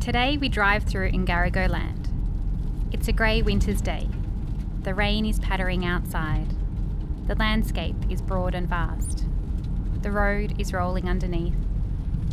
Today 0.00 0.38
we 0.38 0.48
drive 0.48 0.84
through 0.84 1.10
Ngarigo 1.12 1.68
land. 1.68 2.08
It's 2.90 3.06
a 3.06 3.12
grey 3.12 3.42
winter's 3.42 3.82
day. 3.82 4.08
The 4.82 4.94
rain 4.94 5.26
is 5.26 5.38
pattering 5.38 5.84
outside. 5.84 6.54
The 7.26 7.34
landscape 7.34 7.96
is 8.08 8.22
broad 8.22 8.54
and 8.54 8.66
vast. 8.66 9.26
The 10.00 10.10
road 10.10 10.54
is 10.58 10.72
rolling 10.72 11.06
underneath, 11.06 11.54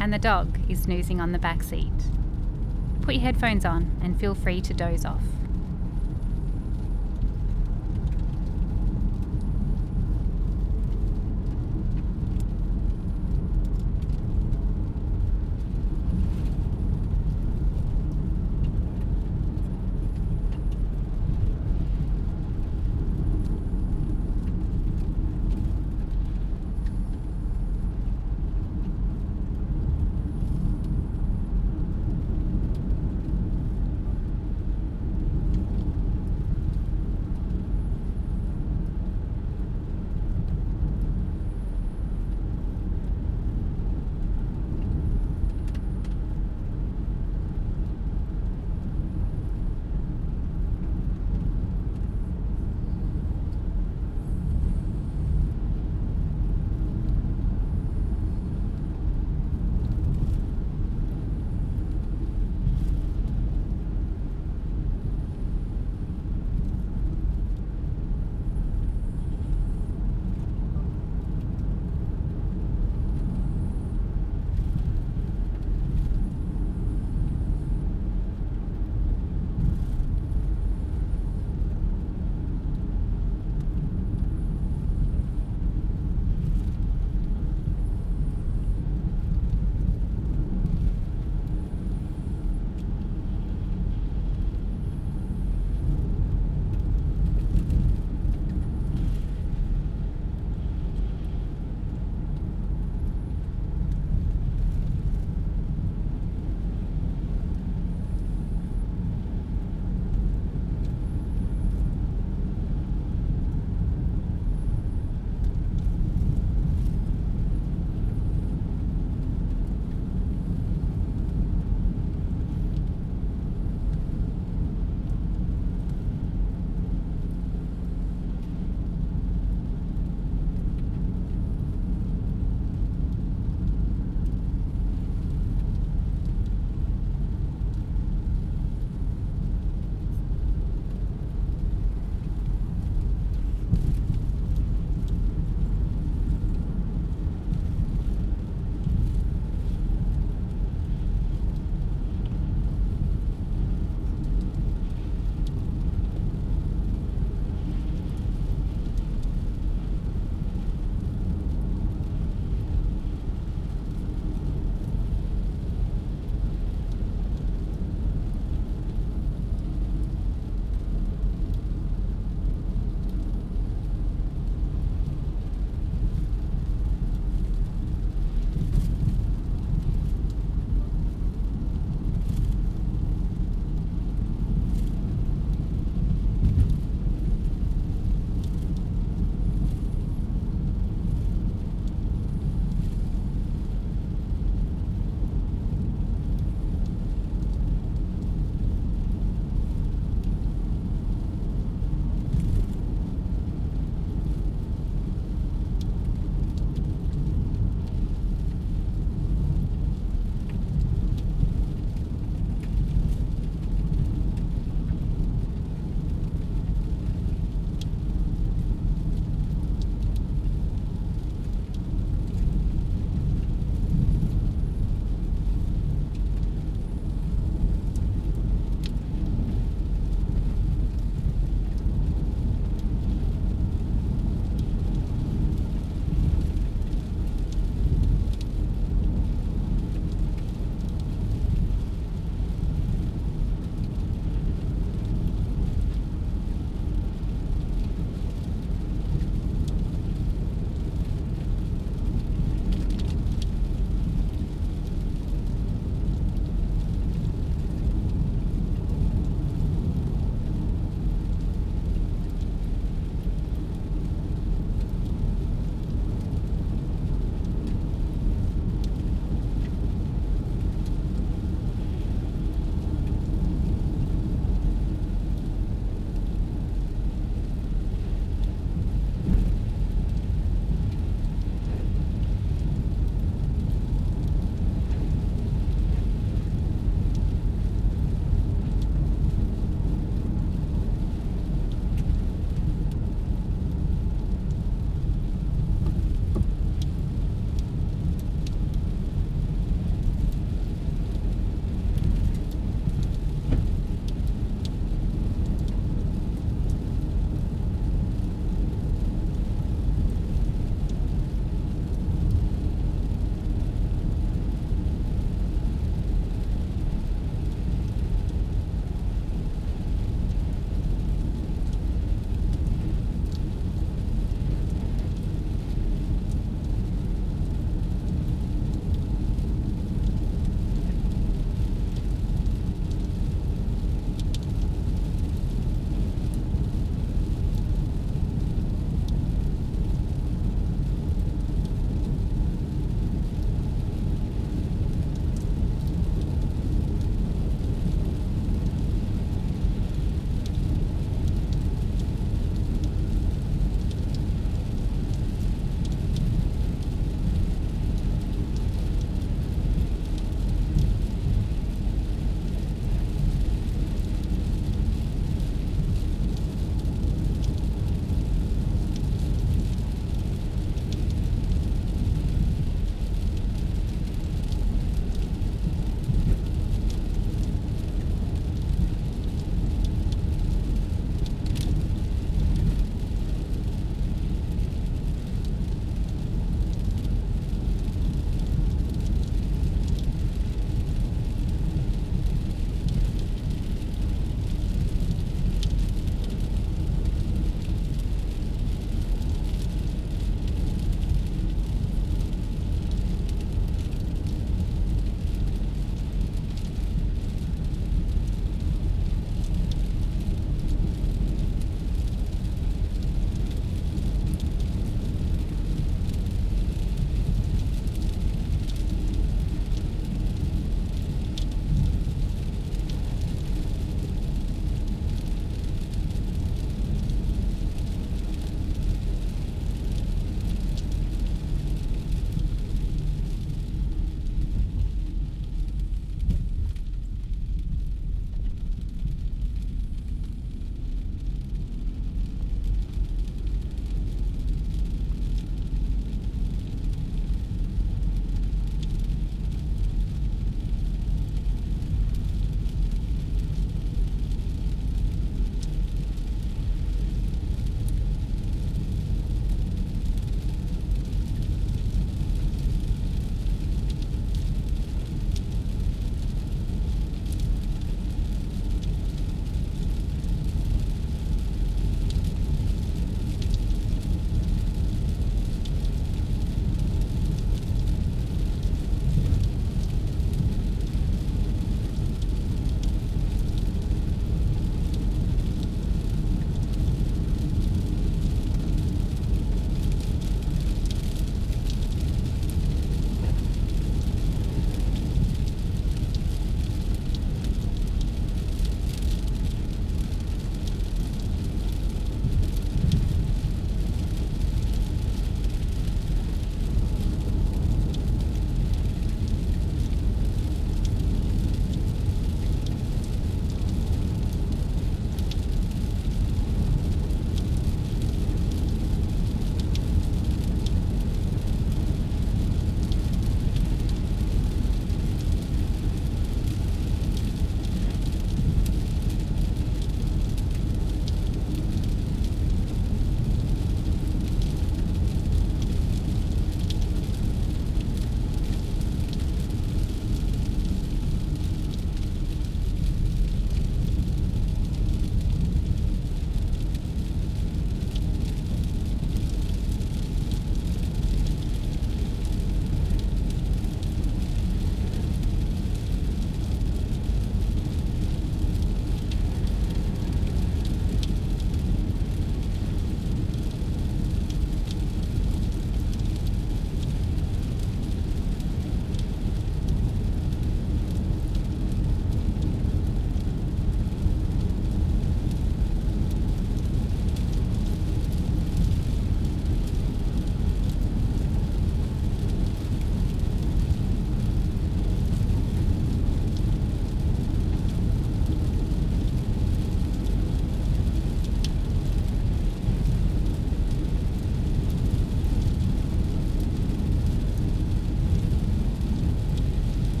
and 0.00 0.12
the 0.12 0.18
dog 0.18 0.58
is 0.68 0.82
snoozing 0.82 1.20
on 1.20 1.30
the 1.30 1.38
back 1.38 1.62
seat. 1.62 1.92
Put 3.00 3.14
your 3.14 3.22
headphones 3.22 3.64
on 3.64 3.96
and 4.02 4.18
feel 4.18 4.34
free 4.34 4.60
to 4.60 4.74
doze 4.74 5.04
off. 5.04 5.22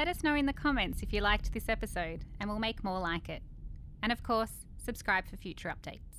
Let 0.00 0.08
us 0.08 0.24
know 0.24 0.34
in 0.34 0.46
the 0.46 0.54
comments 0.54 1.02
if 1.02 1.12
you 1.12 1.20
liked 1.20 1.52
this 1.52 1.68
episode, 1.68 2.24
and 2.40 2.48
we'll 2.48 2.58
make 2.58 2.82
more 2.82 2.98
like 2.98 3.28
it. 3.28 3.42
And 4.02 4.10
of 4.10 4.22
course, 4.22 4.64
subscribe 4.82 5.28
for 5.28 5.36
future 5.36 5.68
updates. 5.68 6.09